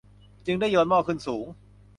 [0.45, 1.45] จึงได้โยนหม้อขึ้นสูง